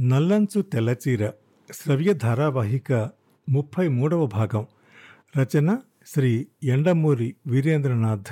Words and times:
నల్లంచు 0.00 0.62
తెల్లచీర 0.62 1.30
శ్రవ్య 1.72 2.12
ధారావాహిక 2.12 3.10
ముప్పై 3.48 3.88
మూడవ 3.88 4.26
భాగం. 4.26 4.66
రచన 5.38 5.78
శ్రీ 6.06 6.46
ఎండమూరి 6.64 7.34
వీరేంద్రనాథ్. 7.46 8.26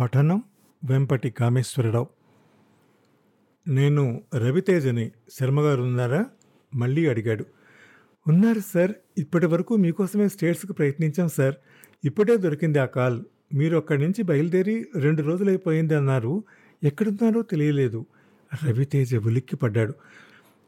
పఠనం 0.00 0.42
వెంపటి 0.84 1.30
కామేశ్వరరావు. 1.30 2.06
నేను 3.68 4.22
రవితేజని 4.34 5.10
శర్మగారు 5.40 5.82
ఉన్నారా 5.82 6.26
మళ్ళీ 6.74 7.06
అడిగాడు. 7.06 7.44
ఉన్నారు 8.28 8.60
సార్ 8.60 8.92
ఇప్పటి 9.18 9.46
వరకు 9.46 9.76
మీకోసమే 9.76 10.28
స్టేట్స్కి 10.28 10.72
ప్రయత్నించాం 10.72 11.28
సార్. 11.28 11.54
ఇప్పుడే 12.04 12.36
దొరికింది 12.36 12.78
ఆ 12.78 12.84
కాల్. 12.84 13.22
మీరు 13.54 13.76
అక్కడి 13.76 14.02
నుంచి 14.02 14.22
బయలుదేరి 14.22 14.86
రెండు 14.96 15.22
రోజులైపోయింది 15.22 15.94
అన్నారు 15.94 16.44
ఎక్కడున్నారో 16.84 17.42
తెలియలేదు. 17.42 18.06
రవితేజ 18.64 19.14
ఉలిక్కిపడ్డాడు. 19.14 19.94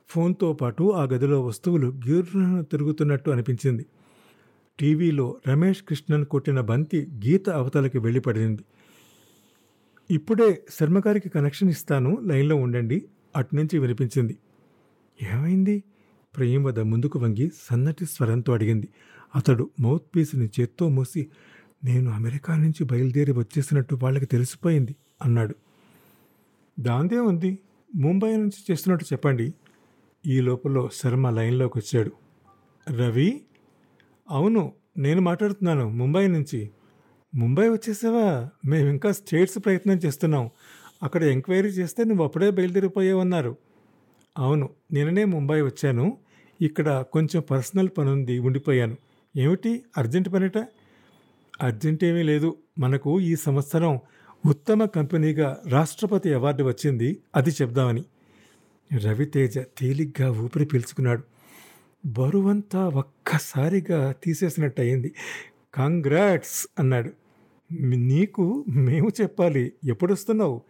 ఫోన్తో 0.09 0.52
పాటు 0.52 0.93
ఆ 0.93 1.04
గదిలో 1.04 1.43
వస్తువులు 1.43 2.01
గిర్రున 2.09 2.60
తిరుగుతున్నట్టు 2.60 3.30
అనిపించింది. 3.30 3.87
టీవీలో 4.80 5.37
రమేష్ 5.48 5.83
కృష్ణన్ 5.83 6.24
కొట్టిన 6.24 6.60
బంతి 6.60 7.06
గీత 7.27 7.51
అవతలకి 7.51 7.98
వెళ్ళిపడింది. 7.98 8.64
ఇప్పుడే 10.11 10.62
శర్మగారికి 10.80 11.28
కనెక్షన్ 11.28 11.70
ఇస్తాను 11.70 12.19
లైన్లో 12.23 12.56
ఉండండి 12.56 13.05
అటునుంచి 13.37 13.78
వినిపించింది. 13.78 14.37
ఏమైంది? 15.34 15.83
ప్రేమద 16.36 16.80
ముందుకు 16.80 17.19
వంగి 17.19 17.50
సన్నటి 17.70 18.06
స్వరంతో 18.06 18.52
అడిగింది. 18.52 18.88
అతడు 19.36 19.70
మౌత్ 19.80 20.16
పీస్ని 20.16 20.50
చేత్తో 20.61 20.88
మూసి 20.88 21.27
నేను 21.84 22.11
అమెరికా 22.11 22.56
నుంచి 22.56 22.84
బయలుదేరి 22.84 23.33
వచ్చేసినట్టు 23.33 23.95
వాళ్ళకి 23.95 24.27
తెలిసిపోయింది 24.27 24.97
అన్నాడు. 25.23 25.55
దాందే 26.80 27.19
ఉంది. 27.19 27.59
ముంబై 27.95 28.36
నుంచి 28.36 28.64
చేస్తున్నట్టు 28.70 29.05
చెప్పండి. 29.05 29.55
ఈ 30.27 30.41
లోపల 30.41 30.89
శర్మ 30.95 31.30
లైన్లోకి 31.30 31.79
వచ్చాడు 31.79 32.12
రవి 32.93 33.41
అవును 34.31 34.73
నేను 34.98 35.20
మాట్లాడుతున్నాను 35.20 35.91
ముంబై 35.91 36.27
నుంచి. 36.27 36.70
ముంబై 37.34 37.69
వచ్చేసావా? 37.69 38.48
మేము 38.67 38.89
ఇంకా 38.89 39.12
స్టేట్స్ 39.12 39.59
ప్రయత్నం 39.65 39.97
చేస్తున్నాం. 39.97 40.50
అక్కడ 41.03 41.25
ఎంక్వైరీ 41.25 41.69
చేస్తే 41.69 42.05
నువ్వు 42.05 42.25
అప్పుడే 42.25 42.50
బయలుదేరిపోయావన్నారు. 42.50 43.56
అవును 44.39 44.70
నిన్ననే 44.92 45.25
ముంబై 45.25 45.62
వచ్చాను. 45.62 46.19
ఇక్కడ 46.62 47.05
కొంచెం 47.12 47.43
పర్సనల్ 47.50 47.89
పని 47.98 48.11
ఉంది 48.11 48.39
ఉండిపోయాను. 48.39 48.97
ఏమిటి 49.37 49.84
అర్జెంట్ 49.98 50.33
పనిట? 50.33 50.59
అర్జెంట్ 51.62 52.05
ఏమీ 52.05 52.22
లేదు. 52.22 52.56
మనకు 52.78 53.20
ఈ 53.20 53.37
సంవత్సరం 53.37 54.00
ఉత్తమ 54.47 54.84
కంపెనీగా 54.84 55.62
రాష్ట్రపతి 55.69 56.34
అవార్డు 56.34 56.65
వచ్చింది 56.65 57.22
అది 57.37 57.50
చెప్దామని. 57.50 58.05
రవితేజ 58.95 59.59
తేలిగ్గా 59.59 60.31
ఊపిరి 60.31 60.65
పీల్చుకున్నాడు. 60.65 61.23
బరువంతా 62.06 62.89
ఒక్కసారిగా 62.89 64.12
తీసేసినట్టు 64.12 64.81
అయింది 64.81 65.15
కాంగ్రాట్స్ 65.75 66.67
అన్నాడు. 66.78 67.11
నీకు 67.97 68.65
మేము 68.69 69.09
చెప్పాలి. 69.20 69.73
ఎప్పుడు 69.84 70.12
వస్తున్నావు 70.12 70.62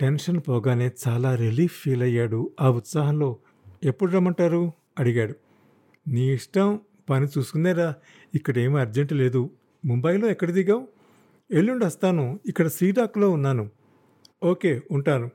టెన్షన్ 0.00 0.40
పోగానే 0.48 0.90
చాలా 1.08 1.34
రిలీఫ్ 1.34 1.82
ఫీల్ 1.82 2.02
అయ్యాడు. 2.02 2.50
ఆ 2.60 2.70
ఉత్సాహంలో 2.70 3.36
ఎప్పుడు 3.84 4.12
రమ్మంటారు? 4.12 4.72
అడిగాడు. 4.98 5.34
నీ 6.08 6.32
ఇష్టం 6.32 6.80
పని 7.10 7.26
చూసుకునేరా 7.38 7.94
ఇక్కడ 8.34 8.58
ఏమీ 8.58 8.80
అర్జెంట్ 8.80 9.12
లేదు. 9.12 9.50
ముంబైలో 9.84 10.30
ఎక్కడ 10.30 10.50
దిగావు? 10.50 10.88
ఎల్లుండి 11.50 11.84
వస్తాను 11.84 12.40
ఇక్కడ 12.46 12.68
శ్రీడాక్లో 12.68 13.30
ఉన్నాను. 13.30 13.70
ఓకే 14.44 14.80
ఉంటాను. 14.90 15.30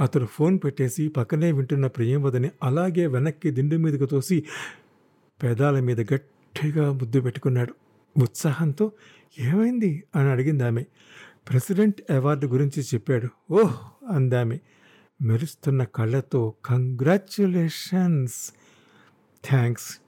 అతడు 0.00 0.24
ఫోన్ 0.24 0.58
పెట్టేసి 0.64 1.08
పక్కనే 1.08 1.52
వింటున్న 1.52 1.86
ప్రియంవదని 1.86 2.50
అలాగే 2.62 3.06
వెనక్కి 3.06 3.50
దిండు 3.50 3.76
మీదకు 3.76 4.06
తోసి 4.06 4.44
పెదాల 5.42 5.80
మీద 5.80 6.00
గట్టిగా 6.00 6.92
ముద్దు 6.92 7.20
పెట్టుకున్నాడు. 7.20 7.74
ఉత్సాహంతో 8.22 8.92
ఏమైంది 9.40 10.04
అని 10.16 10.28
అడిగింది 10.30 10.64
ఆమె. 10.64 10.84
ప్రెసిడెంట్ 11.48 12.12
అవార్డు 12.12 12.46
గురించి 12.46 12.82
చెప్పాడు. 12.82 13.28
ఓహ్ 13.52 13.76
అందామె. 14.10 14.58
మెరుస్తున్న 15.22 15.84
కళ్ళతో 15.84 16.54
కంగ్రాచ్యులేషన్స్ 16.64 18.52
థ్యాంక్స్. 19.48 19.98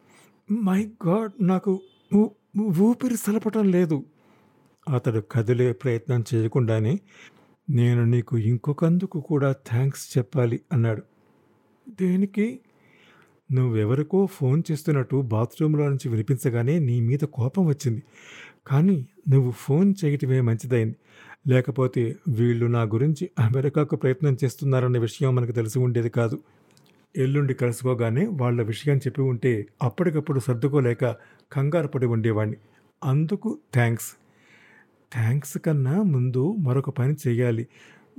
మై 0.53 0.91
గాడ్ 1.07 1.33
నాకు 1.41 1.81
ఊపిరి 2.61 3.17
సలపటం 3.17 3.71
లేదు. 3.71 4.05
అతడు 4.95 5.21
కదిలే 5.21 5.73
ప్రయత్నం 5.73 6.25
చేయకుండానే 6.35 7.01
నేను 7.71 8.05
నీకు 8.05 8.39
ఇంకొకందుకు 8.39 9.21
కూడా 9.21 9.53
థ్యాంక్స్ 9.53 10.19
చెప్పాలి 10.19 10.61
అన్నాడు. 10.73 11.03
దేనికి? 11.89 12.61
నువ్వెవరికో 13.53 14.27
ఫోన్ 14.27 14.63
చేస్తున్నట్టు 14.71 15.17
బాత్రూంలో 15.17 15.89
నుంచి 15.89 16.09
వినిపించగానే 16.09 16.79
నీ 16.79 17.01
మీద 17.01 17.19
కోపం 17.19 17.67
వచ్చింది. 17.67 18.03
కానీ 18.67 19.07
నువ్వు 19.29 19.51
ఫోన్ 19.51 19.95
చేయటమే 20.05 20.41
మంచిదైంది. 20.41 20.97
లేకపోతే 21.49 22.17
వీళ్ళు 22.29 22.67
నా 22.67 22.83
గురించి 22.83 23.31
అమెరికాకు 23.39 23.97
ప్రయత్నం 23.97 24.37
చేస్తున్నారన్న 24.45 24.99
విషయం 24.99 25.35
మనకు 25.35 25.53
తెలిసి 25.53 25.79
ఉండేది 25.79 26.09
కాదు. 26.09 26.39
ఎల్లుండి 27.17 27.55
కలుసుకోగానే 27.55 28.27
వాళ్ళ 28.27 28.63
విషయం 28.63 28.97
చెప్పి 28.97 29.23
ఉంటే 29.23 29.67
అప్పటికప్పుడు 29.83 30.41
సర్దుకోలేక 30.41 31.05
కంగారు 31.53 31.89
పడి 31.89 32.07
ఉండేవాణ్ణి. 32.07 32.57
అందుకు 33.05 33.59
థ్యాంక్స్ 33.75 34.07
థ్యాంక్స్ 35.13 35.59
కన్నా 35.59 36.03
ముందు 36.03 36.57
మరొక 36.59 36.91
పని 36.91 37.17
చేయాలి 37.29 37.69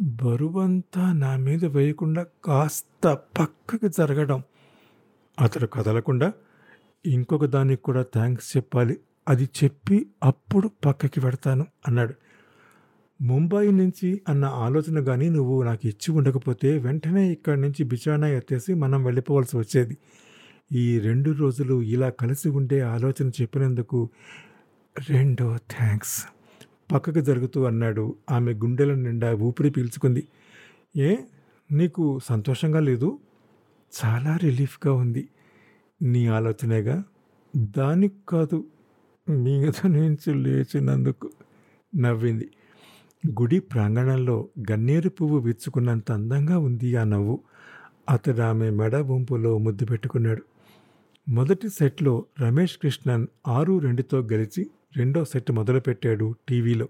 బరువంతా 0.02 1.14
నా 1.14 1.36
మీద 1.36 1.66
వేయకుండా 1.66 2.26
కాస్త 2.44 3.08
పక్కకి 3.08 3.90
జరగడం. 3.90 4.44
అతడు 5.42 5.68
కదలకుండా 5.68 6.34
ఇంకొక 7.06 7.46
దానికి 7.46 7.82
కూడా 7.82 8.04
థ్యాంక్స్ 8.04 8.58
చెప్పాలి. 8.58 8.98
అది 9.28 9.50
చెప్పి 9.64 10.06
అప్పుడు 10.24 10.72
పక్కకి 10.86 11.22
పెడతాను 11.22 11.66
అన్నాడు. 11.88 12.14
ముంబై 13.22 13.72
నుంచి 13.72 14.22
అన్న 14.30 14.46
ఆలోచన 14.46 15.04
కానీ 15.04 15.30
నువ్వు 15.30 15.64
నాకు 15.64 15.88
ఇచ్చి 15.88 16.12
ఉండకపోతే 16.12 16.78
వెంటనే 16.78 17.32
ఇక్కడి 17.32 17.62
నుంచి 17.62 17.84
బిచానా 17.84 18.28
ఎత్తేసి 18.28 18.74
మనం 18.74 19.04
వెళ్ళిపోవాల్సి 19.04 19.58
వచ్చేది. 19.58 19.98
ఈ 20.72 21.00
రెండు 21.00 21.32
రోజులు 21.32 21.82
ఇలా 21.82 22.10
కలిసి 22.10 22.50
ఉండే 22.50 22.80
ఆలోచన 22.80 23.30
చెప్పినందుకు 23.30 24.10
రెండో 25.10 25.58
థ్యాంక్స్ 25.58 26.39
పక్కకు 26.92 27.20
జరుగుతూ 27.20 27.64
అన్నాడు. 27.64 28.16
ఆమె 28.32 28.54
గుండెల 28.54 28.94
నిండా 28.94 29.34
ఊపిరి 29.34 29.70
పీల్చుకుంది. 29.70 30.28
ఏ? 30.98 31.16
నీకు 31.72 32.20
సంతోషంగా 32.24 32.80
లేదు? 32.80 33.20
చాలా 34.06 34.36
రిలీఫ్గా 34.36 34.94
ఉంది. 34.94 35.30
నీ 36.02 36.28
ఆలోచనేగా? 36.28 37.04
దానికి 37.56 38.16
కాదు. 38.30 38.66
మీద 39.30 39.88
నుంచి 39.88 40.34
లేచినందుకు 40.34 41.32
నవ్వింది. 41.98 42.50
గుడి 43.42 43.60
ప్రాంగణంలో 43.60 44.48
గన్నేరు 44.72 45.10
పువ్వు 45.10 45.40
విచ్చుకున్నంత 45.40 46.12
అందంగా 46.12 46.58
ఉంది 46.58 46.96
ఆ 46.96 47.04
నవ్వు. 47.04 47.40
అతడు 48.10 48.42
ఆమె 48.42 48.70
మెడ 48.70 48.96
వంపులో 48.96 49.58
ముద్దు 49.58 49.86
పెట్టుకున్నాడు. 49.86 50.44
మొదటి 51.30 51.70
సెట్లో 51.70 52.26
రమేష్ 52.42 52.78
కృష్ణన్ 52.78 53.28
ఆరు 53.48 53.78
రెండుతో 53.78 54.20
గెలిచి 54.20 54.70
రెండో 54.98 55.26
సెట్ 55.26 55.52
మొదలుపెట్టాడు 55.52 56.36
టీవీలో. 56.50 56.88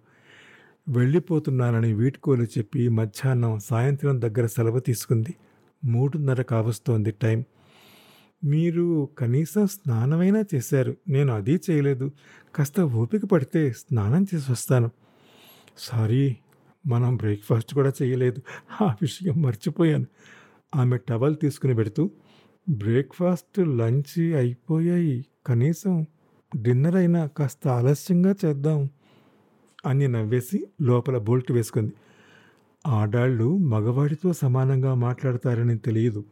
వెళ్ళిపోతున్నానని 0.90 1.94
వీడ్కోలు 1.94 2.44
చెప్పి 2.44 2.90
మధ్యాహ్నం 2.90 3.60
సాయంత్రం 3.60 4.22
దగ్గర 4.22 4.46
సెలవు 4.46 4.80
తీసుకుంది. 4.80 5.36
మూడున్నర 5.86 6.42
కావస్తోంది 6.42 7.12
టైం. 7.12 7.44
మీరు 8.44 9.10
కనీసం 9.18 9.68
స్నానమైనా 9.68 10.44
చేశారు. 10.56 10.98
నేను 11.10 11.34
అది 11.34 11.60
చేయలేదు. 11.70 12.12
కాస్త 12.56 12.82
ఓపిక 12.82 13.26
పడితే 13.26 13.72
స్నానం 13.72 14.26
చేసి 14.36 14.52
వస్తాను. 14.52 14.90
సారీ 15.78 16.38
మనం 16.88 17.16
బ్రేక్ఫాస్ట్ 17.16 17.74
కూడా 17.74 17.92
చేయలేదు. 18.02 18.42
ఆ 18.82 18.96
విషయం 19.02 19.42
మర్చిపోయాను. 19.42 20.06
ఆమె 20.76 20.98
టవల్ 20.98 21.36
తీసుకుని 21.42 21.76
పెడుతూ 21.76 22.12
బ్రేక్ఫాస్ట్ 22.70 23.60
లంచ్ 23.60 24.20
అయిపోయాయి. 24.20 25.26
కనీసం 25.46 26.06
డిన్నర్ 26.58 26.96
అయినా 26.96 27.28
కాస్త 27.28 27.68
ఆలస్యంగా 27.68 28.36
చేద్దాం 28.46 28.90
అని 29.86 30.08
నవ్వేసి 30.08 30.68
లోపల 30.82 31.18
బోల్ట్ 31.18 31.52
వేసుకుంది. 31.52 31.94
ఆడాళ్ళు 32.88 33.58
మగవాడితో 33.58 34.34
సమానంగా 34.34 34.94
మాట్లాడతారని 34.94 35.78
తెలియదు. 35.78 36.26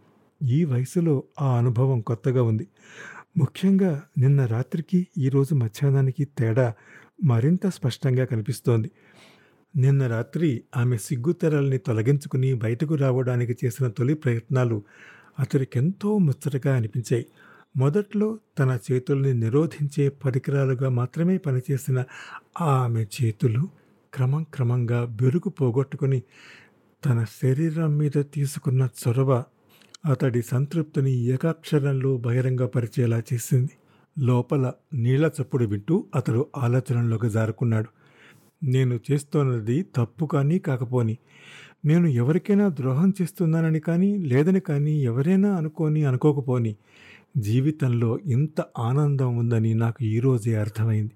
ఈ 0.43 0.65
వయసులో 0.65 1.23
ఆ 1.41 1.57
అనుభవం 1.57 2.01
కొత్తగా 2.01 2.43
ఉంది. 2.43 2.67
ముఖ్యంగా 3.37 4.03
నిన్న 4.17 4.45
రాత్రికి 4.45 5.07
ఈరోజు 5.17 5.55
మధ్యాహ్నానికి 5.55 6.25
తేడా 6.25 6.73
మరింత 7.23 7.67
స్పష్టంగా 7.67 8.25
కనిపిస్తోంది. 8.25 8.91
నిన్న 9.75 10.07
రాత్రి 10.07 10.63
ఆమె 10.77 10.97
సిగ్గుతెరల్ని 10.97 11.77
తొలగించుకుని 11.77 12.53
బయటకు 12.53 12.95
రావడానికి 12.95 13.57
చేసిన 13.65 13.87
తొలి 13.87 14.13
ప్రయత్నాలు 14.13 14.83
అతడికెంతో 15.39 16.17
ముచ్చటగా 16.17 16.75
అనిపించాయి. 16.75 17.25
మొదట్లో 17.77 18.27
తన 18.59 18.79
చేతుల్ని 18.85 19.33
నిరోధించే 19.33 20.09
పరికరాలుగా 20.09 20.89
మాత్రమే 20.89 21.37
పనిచేసిన 21.37 22.03
ఆమె 22.61 23.05
చేతులు 23.17 23.63
క్రమం 24.13 24.45
క్రమంగా 24.53 25.05
బెరుగు 25.05 25.49
పోగొట్టుకుని 25.49 26.19
తన 27.05 27.25
శరీరం 27.41 27.97
మీద 27.97 28.23
తీసుకున్న 28.33 28.89
చొరవ 29.01 29.31
అతడి 30.05 30.41
సంతృప్తిని 30.41 31.11
ఏకాక్షరంలో 31.25 32.17
బహిరంగపరిచేలా 32.17 33.23
చేసింది. 33.33 33.73
లోపల 34.17 34.71
నీళ్ళ 34.93 35.31
చప్పుడు 35.37 35.65
వింటూ 35.65 36.05
అతడు 36.15 36.45
ఆలోచనలోకి 36.57 37.29
జారుకున్నాడు. 37.29 37.89
నేను 38.63 38.99
చేస్తున్నది 39.07 39.85
తప్పు 39.95 40.25
కానీ 40.25 40.59
కాకపోని 40.59 41.17
నేను 41.85 42.07
ఎవరికైనా 42.07 42.69
ద్రోహం 42.69 43.13
చేస్తున్నానని 43.21 43.79
కానీ 43.79 44.17
లేదని 44.17 44.59
కానీ 44.59 44.93
ఎవరైనా 45.03 45.55
అనుకోని 45.55 46.05
అనుకోకపోని 46.05 46.75
జీవితంలో 47.37 48.19
ఇంత 48.25 48.63
ఆనందం 48.79 49.37
ఉందని 49.37 49.73
నాకు 49.73 50.03
ఈరోజే 50.03 50.55
అర్థమైంది. 50.55 51.11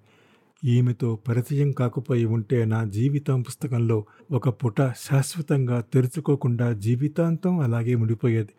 ఈమెతో 0.65 1.19
పరిచయం 1.27 1.71
కాకపోయి 1.71 2.25
ఉంటే 2.25 2.65
నా 2.65 2.83
జీవితం 2.83 3.41
పుస్తకంలో 3.41 4.05
ఒక 4.31 4.49
పుట 4.49 4.81
శాశ్వతంగా 4.81 5.83
తెరుచుకోకుండా 5.93 6.73
జీవితాంతం 6.73 7.59
అలాగే 7.59 7.95
ముడిపోయేది 7.95 8.49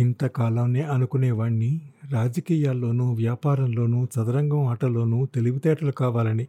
ఇంతకాలంనే 0.00 0.82
అనుకునేవాణ్ణి. 0.82 1.80
రాజకీయాల్లోనూ 2.10 3.12
వ్యాపారంలోనూ 3.12 4.04
చదరంగం 4.04 4.66
ఆటలోనూ 4.66 5.26
తెలివితేటలు 5.26 5.92
కావాలని. 5.92 6.46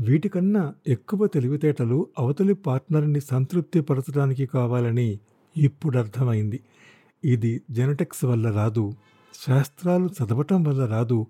వీటికన్నా 0.00 0.74
ఎక్కువ 0.88 1.26
తెలివితేటలు 1.26 2.06
అవతలి 2.18 2.54
పార్ట్నర్ని 2.54 3.20
సంతృప్తిపరచడానికి 3.20 4.46
కావాలని 4.46 5.18
ఇప్పుడు 5.56 5.98
అర్థమైంది 5.98 6.60
ఇది 7.24 7.60
జెనెటిక్స్ 7.70 8.24
వల్ల 8.24 8.50
రాదు. 8.50 8.94
శాస్త్రాలు 9.34 10.10
చదవటం 10.18 10.64
వల్ల 10.64 10.86
రాదు. 10.86 11.26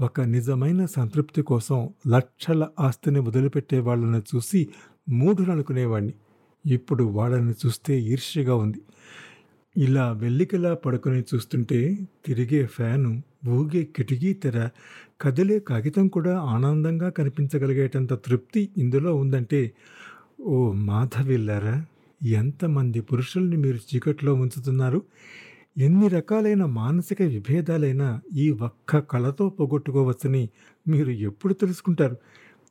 ఒక 0.00 0.20
నిజమైన 0.20 0.86
సంతృప్తి 0.86 1.42
కోసం 1.42 1.78
లక్షల 2.08 2.68
ఆస్తిని 2.80 3.20
వదిలిపెట్టే 3.20 3.78
వాళ్ళని 3.80 4.22
చూసి 4.30 4.60
మూఢులు 5.08 5.50
అనుకునేవాడిని 5.52 6.14
ఇప్పుడు 6.64 7.04
వాళ్ళని 7.04 7.54
చూస్తే 7.66 8.00
ఈర్ష్యగా 8.02 8.54
ఉంది. 8.54 8.80
ఇలా 9.76 10.12
వెల్లికలా 10.12 10.74
పడుకొని 10.74 11.24
చూస్తుంటే 11.34 11.78
తిరిగే 12.26 12.66
ఫ్యాను 12.66 13.22
ఊగే 13.48 13.84
కిటికీ 13.96 14.32
తెర 14.34 14.58
కదిలే 15.20 15.58
కాగితం 15.60 16.08
కూడా 16.08 16.38
ఆనందంగా 16.54 17.08
కనిపించగలిగేటంత 17.10 18.12
తృప్తి 18.26 18.68
ఇందులో 18.76 19.14
ఉందంటే 19.14 19.60
ఓ 20.40 20.72
మాధవిల్లారా 20.72 21.76
ఎంతమంది 22.20 23.00
పురుషుల్ని 23.00 23.56
మీరు 23.56 23.80
చీకట్లో 23.88 24.34
ఉంచుతున్నారు? 24.34 25.02
ఎన్ని 25.78 26.08
రకాలైన 26.08 26.64
మానసిక 26.64 27.22
విభేదాలైనా 27.22 28.20
ఈ 28.36 28.50
ఒక్క 28.50 28.98
కళతో 28.98 29.48
పోగొట్టుకోవచ్చని 29.48 30.48
మీరు 30.88 31.10
ఎప్పుడు 31.10 31.54
తెలుసుకుంటారు? 31.54 32.16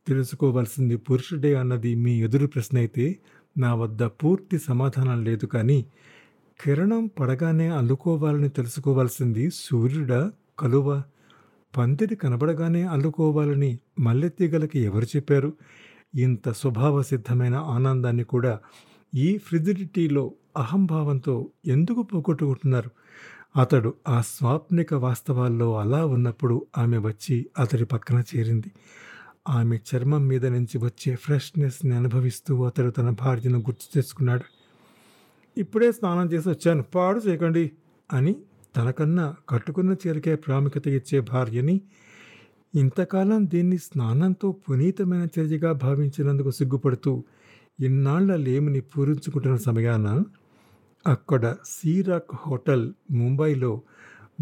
తెలుసుకోవాల్సింది 0.08 0.98
పురుషుడే 0.98 1.56
అన్నది 1.56 1.96
మీ 1.96 2.22
ఎదురు 2.22 2.48
ప్రశ్న 2.48 2.78
అయితే 2.78 3.20
నా 3.58 3.76
వద్ద 3.76 4.04
పూర్తి 4.04 4.60
సమాధానం 4.60 5.24
లేదు 5.24 5.46
కానీ 5.46 5.86
కిరణం 6.64 7.10
పడగానే 7.20 7.68
అల్లుకోవాలని 7.68 8.50
తెలుసుకోవాల్సింది 8.50 9.50
సూర్యుడా? 9.50 10.32
కలువ? 10.60 11.04
పందిరి 11.78 12.16
కనబడగానే 12.16 12.84
అల్లుకోవాలని 12.84 13.80
మల్లెతీగలకి 14.00 14.80
ఎవరు 14.80 15.06
చెప్పారు? 15.06 15.54
ఇంత 16.16 16.50
స్వభావ 16.50 17.02
సిద్ధమైన 17.02 17.56
ఆనందాన్ని 17.56 18.24
కూడా 18.24 18.60
ఈ 19.16 19.38
ఫ్రిజిడిటీలో 19.38 20.32
అహంభావంతో 20.56 21.36
ఎందుకు 21.66 22.02
పోగొట్టుకుంటున్నారు? 22.02 22.90
అతడు 23.56 23.94
ఆ 24.08 24.22
స్వాప్నిక 24.22 24.94
వాస్తవాల్లో 24.94 25.78
అలా 25.78 26.06
ఉన్నప్పుడు 26.06 26.62
ఆమె 26.78 26.98
వచ్చి 26.98 27.46
అతడి 27.60 27.86
పక్కన 27.86 28.24
చేరింది. 28.32 28.70
ఆమె 29.50 29.80
చర్మం 29.90 30.28
మీద 30.28 30.46
నుంచి 30.46 30.78
వచ్చే 30.78 31.16
ఫ్రెష్నెస్ని 31.16 31.96
అనుభవిస్తూ 31.96 32.64
అతడు 32.64 32.90
తన 32.90 33.10
భార్యను 33.10 33.60
గుర్తు 33.60 33.88
తెచ్చుకున్నాడు 33.94 34.46
ఇప్పుడే 35.58 35.92
స్నానం 35.92 36.28
చేసి 36.34 36.50
వచ్చాను. 36.50 36.84
పాడు 36.96 37.20
చేయకండి 37.20 37.72
అని 38.10 38.34
తనకన్నా 38.76 39.36
కట్టుకున్న 39.50 39.96
చీరకే 40.04 40.36
ప్రాముఖ్యత 40.36 40.88
ఇచ్చే 40.88 41.20
భార్యని 41.20 41.82
ఇంతకాలం 42.76 43.46
దీన్ని 43.46 43.78
స్నానంతో 43.78 44.52
పునీతమైన 44.52 45.28
చర్యగా 45.40 45.72
భావించినందుకు 45.74 46.52
సిగ్గుపడుతూ 46.52 47.24
ఇన్నాళ్ళ 47.80 48.36
లేమిని 48.36 48.82
పూరించుకుంటున్న 48.82 49.58
సమయాన 49.58 50.08
అక్కడ 51.08 51.56
సీరాక్ 51.66 52.36
హోటల్ 52.36 52.94
ముంబైలో 53.12 53.82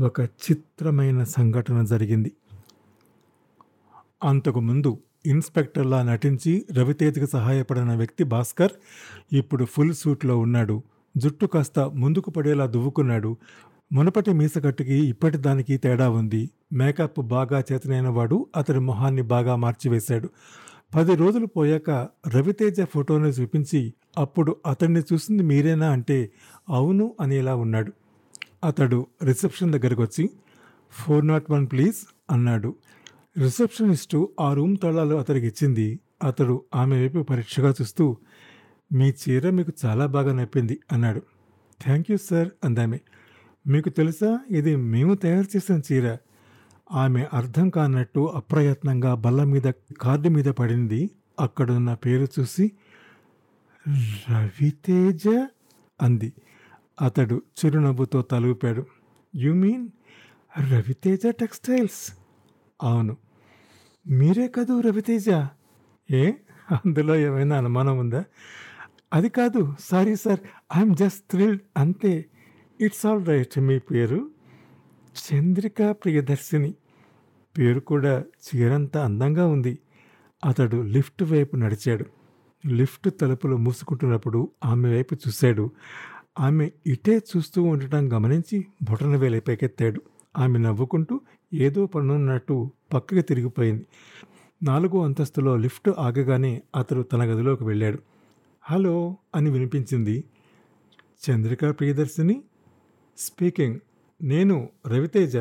ఒక 0.04 0.22
చిత్రమైన 0.22 1.24
సంఘటన 1.24 1.86
జరిగింది. 1.86 2.32
అంతకుముందు 4.24 5.00
ఇన్స్పెక్టర్లా 5.26 6.04
నటించి 6.04 6.66
రవితేజకు 6.74 7.26
సహాయపడిన 7.26 7.96
వ్యక్తి 7.96 8.24
భాస్కర్ 8.24 8.72
ఇప్పుడు 9.34 9.66
ఫుల్ 9.66 9.94
సూట్లో 9.94 10.38
ఉన్నాడు. 10.38 10.84
జుట్టు 11.18 11.46
కాస్త 11.46 11.80
ముందుకు 11.80 12.30
పడేలా 12.30 12.66
దువ్వుకున్నాడు. 12.66 13.38
మునపటి 13.94 14.34
మీసకట్టుకి 14.34 14.94
ఇప్పటి 14.94 15.38
దానికి 15.38 15.78
తేడా 15.78 16.10
ఉంది. 16.10 16.50
మేకప్ 16.74 17.20
బాగా 17.20 17.64
చేతనైన 17.72 18.08
వాడు 18.08 18.48
అతడి 18.56 18.80
మొహాన్ని 18.80 19.22
బాగా 19.22 19.56
మార్చివేశాడు. 19.56 20.30
పది 20.96 21.16
రోజులు 21.16 21.46
పోయాక 21.46 22.08
రవితేజ 22.28 22.82
ఫోటోని 22.82 23.30
చూపించి 23.30 23.94
అప్పుడు 24.18 24.56
అతన్ని 24.66 25.02
చూసింది 25.14 25.44
మీరేనా 25.44 25.92
అంటే 25.92 26.32
అవును 26.70 27.16
అనేలా 27.22 27.56
ఉన్నాడు. 27.56 27.94
అతడు 28.64 29.08
రిసెప్షన్ 29.24 29.74
దగ్గరకు 29.74 30.02
వచ్చి 30.02 30.30
ఫోర్ 30.92 31.28
నాట్ 31.28 31.52
వన్ 31.52 31.68
ప్లీజ్ 31.72 31.96
అన్నాడు. 32.32 32.76
రిసెప్షనిస్టు 33.38 34.30
ఆ 34.40 34.54
రూమ్ 34.54 34.78
తాళాలు 34.84 35.16
అతడికి 35.16 35.48
ఇచ్చింది. 35.48 36.00
అతడు 36.24 36.64
ఆమె 36.76 37.02
వైపు 37.02 37.24
పరీక్షగా 37.24 37.70
చూస్తూ 37.82 38.18
మీ 38.94 39.10
చీర 39.10 39.50
మీకు 39.50 39.72
చాలా 39.86 40.06
బాగా 40.06 40.34
నప్పింది 40.34 40.80
అన్నాడు. 40.92 41.22
థ్యాంక్ 41.82 42.12
యూ 42.12 42.18
సార్ 42.18 42.50
అందామె. 42.64 43.00
మీకు 43.68 43.90
తెలుసా? 43.90 44.40
ఇది 44.50 44.76
మేము 44.76 45.14
తయారు 45.16 45.48
చేసిన 45.56 45.82
చీర. 45.92 46.18
ఆమె 46.92 47.28
అర్థం 47.34 47.70
కానట్టు 47.70 48.20
అప్రయత్నంగా 48.20 49.14
బల్ల 49.14 49.44
మీద 49.44 49.72
కార్డు 50.02 50.30
మీద 50.30 50.46
పడింది. 50.46 51.10
అక్కడున్న 51.40 51.94
పేరు 51.94 52.28
చూసి 52.40 52.72
రవితేజ 54.32 55.28
అంది. 56.02 56.34
అతడు 57.02 57.44
చిరునవ్వుతో 57.66 58.22
తలూపాడు. 58.22 58.86
You 59.36 59.54
mean 59.54 59.90
Raviteja 60.72 61.22
textiles? 61.28 62.14
అవును. 62.84 63.18
మీరే 64.08 64.48
కదూ 64.48 64.82
రవితేజ? 64.82 65.30
ఏ? 66.12 66.32
అందులో 66.72 67.16
ఏమైనా 67.16 67.58
అనుమానం 67.58 67.98
ఉందా? 67.98 68.26
అది 69.14 69.30
కాదు. 69.30 69.76
Sorry 69.80 70.16
sir. 70.16 70.40
I'm 70.78 70.96
just 70.96 71.32
thrilled 71.32 71.62
అంతే. 71.78 72.26
It's 72.82 73.06
all 73.06 73.26
right. 73.26 73.60
మీ 73.60 73.80
పేరు? 73.80 74.32
చంద్రిక 75.34 75.92
ప్రియదర్శిని. 75.92 76.74
పేరు 77.60 77.80
కూడా 77.80 78.20
చీరంతా 78.20 79.06
అందంగా 79.06 79.48
ఉంది. 79.48 79.80
అతడు 80.46 80.82
లిఫ్ట్ 80.82 81.24
వైపు 81.24 81.56
నడిచాడు. 81.56 82.06
లిఫ్ట్ 82.68 83.10
తలుపులు 83.22 83.56
మూసుకుంటున్నప్పుడు 83.56 84.52
ఆమె 84.66 84.94
వైపు 84.94 85.16
చూశాడు. 85.16 85.72
ఆమె 86.40 86.72
ఇటే 86.88 87.18
చూస్తూ 87.18 87.64
ఉండటం 87.64 88.14
గమనించి 88.14 88.66
బొటన 88.84 89.16
వేలే 89.16 89.40
పైకెత్తాడు. 89.40 90.02
ఆమె 90.38 90.60
నవ్వుకుంటూ 90.60 91.22
ఏదో 91.54 91.86
పనున్నట్టు 91.86 92.72
పక్కకి 92.94 93.22
తిరిగిపోయింది. 93.22 93.86
నాలుగో 94.64 95.04
అంతస్తులో 95.04 95.58
లిఫ్ట్ 95.58 95.90
ఆగగానే 95.90 96.62
అతడు 96.76 97.02
తన 97.02 97.24
గదిలోకి 97.24 97.64
వెళ్ళాడు. 97.64 98.00
హలో 98.62 99.18
అని 99.36 99.50
వినిపించింది. 99.50 100.24
చంద్రిక 101.30 101.80
ప్రియదర్శిని? 101.80 102.44
స్పీకింగ్. 103.18 103.80
నేను 104.22 104.70
రవితేజ. 104.88 105.36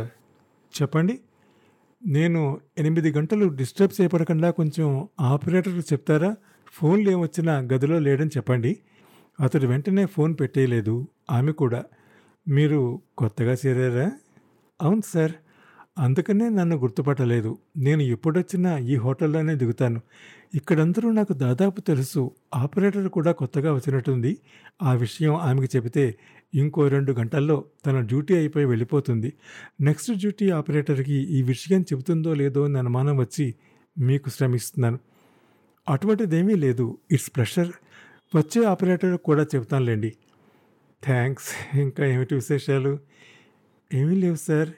చెప్పండి. 0.82 1.20
నేను 2.06 2.60
ఎనిమిది 2.78 3.12
గంటలు 3.12 3.48
డిస్టర్బ్ 3.48 4.00
చేయబడకుండా 4.00 4.50
కొంచెం 4.50 5.08
ఆపరేటర్కి 5.20 5.80
చెప్తారా? 5.80 6.36
ఫోన్లు 6.72 7.10
ఏమొచ్చినా 7.10 7.58
గదిలో 7.58 7.98
లేడని 7.98 8.30
చెప్పండి. 8.36 8.78
అతడు 9.40 9.66
వెంటనే 9.66 10.06
ఫోన్ 10.06 10.36
పెట్టేయలేదు. 10.40 11.08
ఆమె 11.30 11.52
కూడా. 11.52 11.84
మీరు 12.48 13.02
కొత్తగా 13.18 13.56
చేరారా? 13.66 14.12
అవును 14.82 15.02
సార్. 15.06 15.32
అందుకనే 15.98 16.48
నన్ను 16.48 16.76
గుర్తుపట్టలేదు. 16.76 17.58
నేను 17.76 18.02
ఎప్పుడొచ్చినా 18.02 18.78
ఈ 18.78 18.96
హోటల్లోనే 18.96 19.54
దిగుతాను. 19.54 20.00
ఇక్కడందరూ 20.54 21.12
నాకు 21.12 21.32
దాదాపు 21.32 21.80
తెలుసు 21.80 22.30
ఆపరేటర్ 22.54 23.08
కూడా 23.08 23.32
కొత్తగా 23.32 23.74
వచ్చినట్టుంది. 23.74 24.38
ఆ 24.82 24.92
విషయం 24.92 25.34
ఆమెకి 25.34 25.76
చెబితే 25.76 26.18
ఇంకో 26.54 26.88
రెండు 26.88 27.12
గంటల్లో 27.12 27.64
తన 27.86 28.00
డ్యూటీ 28.00 28.36
అయిపోయి 28.36 28.66
వెళ్ళిపోతుంది. 28.66 29.32
నెక్స్ట్ 29.80 30.12
డ్యూటీ 30.12 30.50
ఆపరేటర్కి 30.50 31.12
ఈ 31.12 31.42
విషయం 31.42 31.82
చెబుతుందో 31.82 32.34
లేదో 32.34 32.64
అని 32.64 32.78
అనుమానం 32.78 33.16
వచ్చి 33.16 33.54
మీకు 33.98 34.28
శ్రమిస్తున్నాను. 34.28 34.98
అటువంటిదేమీ 35.88 36.54
లేదు. 36.54 36.98
ఇట్స్ 37.10 37.30
ప్రెషర్ 37.36 37.68
వచ్చే 38.36 38.64
ఆపరేటర్ 38.64 39.18
కూడా 39.18 39.42
చెబుతానులేండి. 39.42 40.12
థ్యాంక్స్ 41.04 41.78
ఇంకా 41.78 42.06
ఏమిటి 42.06 42.34
విశేషాలు? 42.34 42.98
ఏమీ 43.94 44.14
లేవు 44.14 44.36
సార్. 44.36 44.68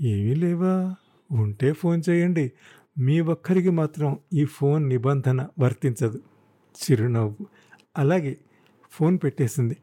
ఏమీ 0.00 0.34
లేవా? 0.34 0.94
ఉంటే 1.32 1.72
ఫోన్ 1.72 2.02
చేయండి. 2.10 2.52
మీ 2.98 3.20
ఒక్కరికి 3.20 3.70
మాత్రం 3.70 4.18
ఈ 4.32 4.44
ఫోన్ 4.44 4.88
నిబంధన 4.88 5.46
వర్తించదు. 5.60 6.20
చిరునవ్వు. 6.74 7.46
అలాగే 7.98 8.36
ఫోన్ 8.90 9.18
పెట్టేసింది. 9.24 9.76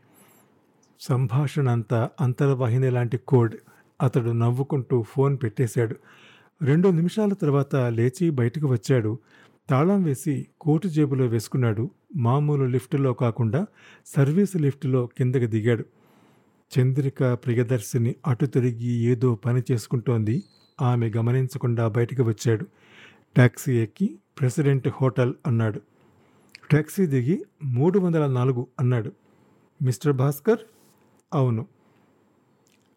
సంభాషణ 1.00 1.70
అంతా 1.70 2.10
అంతర్వాహిని 2.22 2.90
లాంటి 2.90 3.18
కోడ్. 3.18 3.56
అతడు 4.02 4.32
నవ్వుకుంటూ 4.32 5.04
ఫోన్ 5.04 5.38
పెట్టేశాడు. 5.44 5.96
రెండు 6.62 6.90
నిమిషాల 6.90 7.34
తర్వాత 7.34 7.76
లేచి 7.76 8.30
బయటకు 8.30 8.68
వచ్చాడు. 8.68 9.20
తాళం 9.70 10.04
వేసి 10.04 10.48
కోటు 10.62 10.88
జేబులో 10.88 11.26
వేసుకున్నాడు. 11.26 11.90
మామూలు 12.16 12.64
లిఫ్టులో 12.66 13.14
కాకుండా 13.14 13.66
సర్వీస్ 14.06 14.56
లిఫ్టులో 14.56 15.06
కిందకి 15.06 15.48
దిగాడు. 15.48 15.86
చంద్రిక 16.80 17.34
ప్రియదర్శిని 17.34 18.16
అటు 18.28 18.46
తిరిగి 18.46 18.88
ఏదో 18.88 19.36
పని 19.36 19.62
చేసుకుంటోంది. 19.72 20.44
ఆమె 20.82 21.12
గమనించకుండా 21.18 21.88
బయటికి 21.88 22.22
వచ్చాడు. 22.22 22.64
ట్యాక్సీ 23.36 23.80
ఎక్కి 23.80 24.20
ప్రెసిడెంట్ 24.40 24.88
హోటల్ 24.88 25.34
అన్నాడు. 25.48 25.82
ట్యాక్సీ 26.70 27.06
దిగి 27.06 27.46
మూడు 27.64 28.00
వందల 28.00 28.28
నాలుగు 28.28 28.68
అన్నాడు. 28.80 29.12
మిస్టర్ 29.82 30.14
భాస్కర్? 30.14 30.58
అవును. 31.34 31.66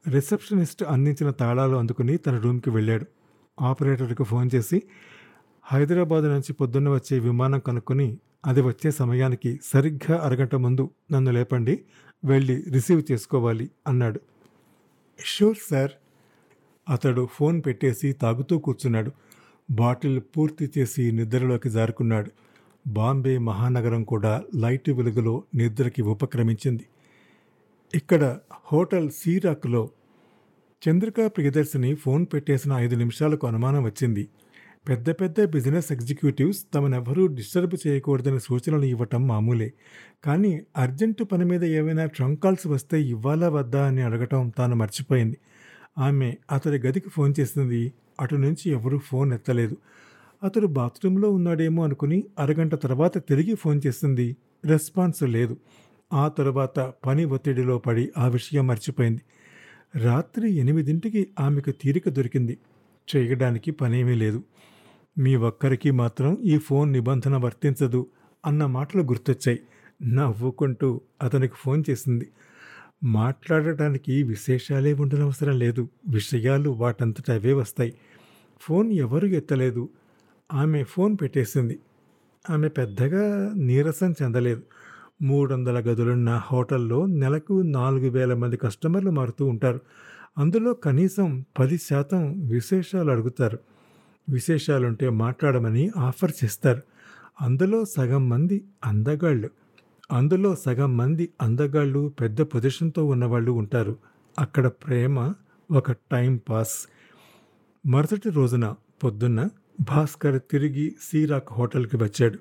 రిసెప్షనిస్ట్ 0.08 0.82
అందించిన 0.82 1.30
తాళాలు 1.30 1.76
అందుకుని 1.76 2.16
తన 2.16 2.38
రూమ్కి 2.38 2.70
వెళ్ళాడు. 2.70 3.06
ఆపరేటర్కి 3.60 4.24
ఫోన్ 4.24 4.50
చేసి 4.54 4.82
హైదరాబాద్ 5.62 6.24
నుంచి 6.24 6.52
పొద్దున్న 6.52 6.88
వచ్చే 6.88 7.18
విమానం 7.18 7.58
కనుక్కొని 7.58 8.18
అది 8.46 8.62
వచ్చే 8.62 8.90
సమయానికి 8.90 9.60
సరిగ్గా 9.64 10.18
అరగంట 10.18 10.54
ముందు 10.54 10.90
నన్ను 11.12 11.30
లేపండి 11.30 11.80
వెళ్ళి 12.24 12.64
రిసీవ్ 12.70 13.02
చేసుకోవాలి 13.12 13.70
అన్నాడు. 13.86 14.20
Sure 15.24 15.56
sir. 15.70 15.90
అతడు 16.88 17.28
ఫోన్ 17.32 17.62
పెట్టేసి 17.66 18.12
తాగుతూ 18.12 18.58
కూర్చున్నాడు. 18.58 19.10
బాటిల్ 19.70 20.20
పూర్తి 20.20 20.70
చేసి 20.78 21.12
నిద్రలోకి 21.12 21.70
జారుకున్నాడు. 21.70 22.30
బాంబే 22.86 23.38
మహానగరం 23.38 24.04
కూడా 24.04 24.42
లైట్ 24.54 24.90
వెలుగులో 24.90 25.42
నిద్రకి 25.54 26.02
ఉపక్రమించింది. 26.02 26.84
ఇక్కడ 27.94 28.38
హోటల్ 28.72 29.10
సీరాక్లో 29.10 29.88
చంద్రికా 30.88 31.28
ప్రియదర్శిని 31.28 31.94
ఫోన్ 31.94 32.26
పెట్టేసిన 32.32 32.72
ఐదు 32.72 32.94
నిమిషాలకు 32.94 33.46
అనుమానం 33.46 33.84
వచ్చింది. 33.84 34.28
పెద్ద 34.88 35.10
పెద్ద 35.10 35.44
బిజినెస్ 35.44 35.92
ఎగ్జిక్యూటివ్స్ 35.92 36.66
తమనెవరూ 36.74 37.26
డిస్టర్బ్ 37.26 37.86
చేయకూడదని 37.86 38.40
సూచనలు 38.40 38.84
ఇవ్వటం 38.84 39.28
మామూలే. 39.28 39.72
కానీ 40.24 40.60
అర్జెంటు 40.76 41.24
పని 41.24 41.44
మీద 41.44 41.64
ఏవైనా 41.64 42.06
ట్రంక్ 42.06 42.42
కాల్స్ 42.42 42.66
వస్తే 42.66 43.02
ఇవ్వాలా 43.02 43.48
వద్దా 43.48 43.86
అని 43.86 44.02
అడగటం 44.02 44.52
తాను 44.58 44.76
మర్చిపోయింది. 44.76 45.36
ఆమె 45.98 46.36
అతడి 46.52 46.88
గదికి 46.88 47.08
ఫోన్ 47.08 47.34
చేసింది. 47.40 47.92
అటు 48.20 48.34
నుంచి 48.34 48.70
ఎవరూ 48.70 48.98
ఫోన్ 48.98 49.32
ఎత్తలేదు. 49.32 49.76
అతడు 50.44 50.66
బాత్రూంలో 50.66 51.30
ఉన్నాడేమో 51.30 51.84
అనుకుని 51.84 52.24
అరగంట 52.38 52.74
తర్వాత 52.74 53.18
తిరిగి 53.18 53.54
ఫోన్ 53.54 53.80
చేసింది. 53.86 54.36
రెస్పాన్స్ 54.64 55.22
లేదు. 55.22 55.56
ఆ 56.12 56.28
తర్వాత 56.28 56.92
పని 57.06 57.24
ఒత్తిడిలో 57.24 57.78
పడి 57.78 58.10
ఆ 58.18 58.28
విషయం 58.28 58.66
మర్చిపోయింది. 58.66 59.22
రాత్రి 59.96 60.52
ఎనిమిదింటికి 60.52 61.28
ఆమెకు 61.40 61.70
తీరిక 61.70 62.08
దొరికింది. 62.08 62.58
చేయడానికి 63.16 63.70
పనేమీ 63.70 64.14
లేదు. 64.14 64.42
మీ 65.18 65.36
ఒక్కరికి 65.36 65.90
మాత్రం 65.90 66.38
ఈ 66.44 66.58
ఫోన్ 66.58 66.92
నిబంధన 66.92 67.36
వర్తించదు 67.36 68.06
అన్న 68.46 68.66
మాటలు 68.66 69.02
గుర్తొచ్చాయి. 69.02 69.60
నవ్వుకుంటూ 70.02 71.00
అతనికి 71.22 71.54
ఫోన్ 71.56 71.84
చేసింది. 71.90 72.28
మాట్లాడటానికి 73.04 74.22
విశేషాలే 74.22 74.92
ఉండనవసరం 74.92 75.58
లేదు. 75.58 75.88
విషయాలు 76.08 76.70
వాటంతట 76.70 77.30
అవే 77.30 77.52
వస్తాయి. 77.52 77.94
ఫోన్ 78.60 78.92
ఎవరు 78.92 79.26
ఎత్తలేదు. 79.26 79.88
ఆమె 80.52 80.84
ఫోన్ 80.84 81.16
పెట్టేసింది. 81.22 81.78
ఆమె 82.50 82.68
పెద్దగా 82.68 83.52
నీరసం 83.56 84.14
చెందలేదు. 84.22 84.62
మూడు 85.22 85.54
వందల 85.54 85.78
గదులున్న 85.78 86.42
హోటల్లో 86.44 87.06
నెలకు 87.06 87.52
నాలుగు 87.52 88.10
వేల 88.10 88.34
మంది 88.34 88.56
కస్టమర్లు 88.56 89.10
మారుతూ 89.10 89.46
ఉంటారు. 89.46 89.80
అందులో 90.38 90.74
కనీసం 90.74 91.44
పది 91.58 91.78
శాతం 91.78 92.48
విశేషాలు 92.48 93.10
అడుగుతారు. 93.10 93.58
విశేషాలుంటే 94.28 95.08
మాట్లాడమని 95.08 95.90
ఆఫర్ 95.96 96.32
చేస్తారు. 96.44 96.82
అందులో 97.40 97.84
సగం 97.84 98.28
మంది 98.28 98.64
అందగాళ్ళు. 98.84 99.50
అందులో 100.12 100.56
సగం 100.56 100.96
మంది 100.96 101.28
అందగాళ్ళు 101.42 102.14
పెద్ద 102.20 102.40
పొజిషన్తో 102.40 103.04
ఉన్నవాళ్ళు 103.04 103.52
ఉంటారు. 103.52 103.96
అక్కడ 104.38 104.66
ప్రేమ 104.66 105.34
ఒక 105.70 105.92
టైం 105.92 106.40
పాస్. 106.48 106.88
మరుసటి 107.86 108.30
రోజున 108.30 108.74
పొద్దున్న 109.04 109.48
భాస్కర్ 109.80 110.40
తిరిగి 110.50 110.96
సీరాక్ 111.02 111.52
హోటల్కి 111.52 111.96
వచ్చాడు. 111.96 112.38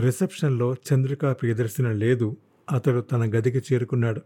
రిసెప్షన్లో 0.00 0.74
చంద్రికా 0.74 1.32
ప్రియదర్శన 1.32 1.92
లేదు. 1.92 2.36
అతడు 2.72 3.00
తన 3.00 3.24
గదికి 3.24 3.58
చేరుకున్నాడు. 3.58 4.20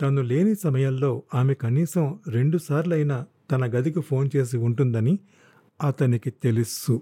తను 0.00 0.22
లేని 0.22 0.54
సమయంలో 0.54 1.22
ఆమె 1.34 1.54
కనీసం 1.54 2.18
రెండుసార్లైనా 2.28 3.26
తన 3.50 3.66
గదికి 3.66 4.00
ఫోన్ 4.00 4.30
చేసి 4.36 4.56
ఉంటుందని 4.56 5.18
అతనికి 5.82 6.30
తెలుసు. 6.30 7.00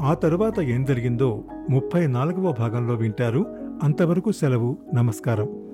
ఆ 0.00 0.14
తరువాత 0.14 0.60
ఏం 0.60 0.84
జరిగిందో 0.84 1.44
ముప్పై 1.70 2.06
నాలుగవ 2.06 2.52
భాగంలో 2.52 2.94
వింటారు. 2.94 3.44
అంతవరకు 3.82 4.32
సెలవు 4.32 4.78
నమస్కారం. 4.94 5.65